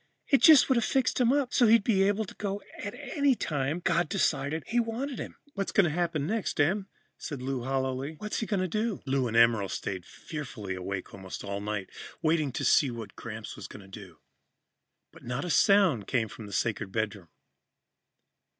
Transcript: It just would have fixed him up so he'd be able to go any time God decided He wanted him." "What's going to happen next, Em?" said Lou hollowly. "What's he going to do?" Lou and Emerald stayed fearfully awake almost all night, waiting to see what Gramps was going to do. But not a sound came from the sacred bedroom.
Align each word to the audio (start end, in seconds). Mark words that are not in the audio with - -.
It 0.29 0.41
just 0.41 0.67
would 0.67 0.77
have 0.77 0.83
fixed 0.83 1.21
him 1.21 1.31
up 1.31 1.53
so 1.53 1.67
he'd 1.67 1.83
be 1.83 2.01
able 2.01 2.25
to 2.25 2.33
go 2.33 2.59
any 2.81 3.35
time 3.35 3.79
God 3.81 4.09
decided 4.09 4.63
He 4.65 4.79
wanted 4.79 5.19
him." 5.19 5.35
"What's 5.53 5.71
going 5.71 5.83
to 5.83 5.91
happen 5.91 6.25
next, 6.25 6.59
Em?" 6.59 6.87
said 7.19 7.39
Lou 7.39 7.65
hollowly. 7.65 8.15
"What's 8.17 8.39
he 8.39 8.47
going 8.47 8.61
to 8.61 8.67
do?" 8.67 9.03
Lou 9.05 9.27
and 9.27 9.37
Emerald 9.37 9.69
stayed 9.71 10.03
fearfully 10.07 10.73
awake 10.73 11.13
almost 11.13 11.43
all 11.43 11.61
night, 11.61 11.87
waiting 12.19 12.51
to 12.53 12.65
see 12.65 12.89
what 12.89 13.15
Gramps 13.15 13.55
was 13.55 13.67
going 13.67 13.83
to 13.91 13.99
do. 13.99 14.17
But 15.11 15.23
not 15.23 15.45
a 15.45 15.51
sound 15.51 16.07
came 16.07 16.29
from 16.29 16.47
the 16.47 16.51
sacred 16.53 16.91
bedroom. 16.91 17.27